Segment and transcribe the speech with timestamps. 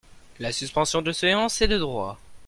[0.39, 2.17] La suspension de séance est de droit.